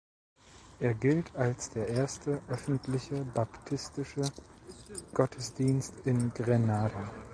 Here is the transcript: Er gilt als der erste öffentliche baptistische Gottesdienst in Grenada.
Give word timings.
Er 0.79 0.95
gilt 0.95 1.35
als 1.35 1.69
der 1.69 1.87
erste 1.87 2.41
öffentliche 2.47 3.23
baptistische 3.23 4.23
Gottesdienst 5.13 5.93
in 6.05 6.33
Grenada. 6.33 7.11